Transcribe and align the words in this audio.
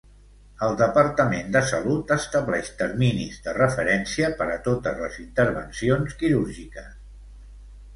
El 0.67 0.71
Departament 0.77 1.51
de 1.55 1.61
Salut 1.73 2.15
estableix 2.17 2.73
terminis 2.81 3.39
de 3.47 3.55
referència 3.61 4.33
per 4.41 4.51
a 4.55 4.59
totes 4.71 5.01
les 5.07 5.23
intervencions 5.29 6.23
quirúrgiques. 6.25 6.95